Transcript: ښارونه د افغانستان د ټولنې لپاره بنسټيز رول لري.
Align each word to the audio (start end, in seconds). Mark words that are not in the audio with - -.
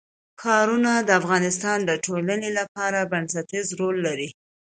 ښارونه 0.41 0.91
د 1.07 1.09
افغانستان 1.21 1.79
د 1.85 1.91
ټولنې 2.05 2.49
لپاره 2.59 3.09
بنسټيز 3.11 3.67
رول 3.79 3.95
لري. 4.07 4.29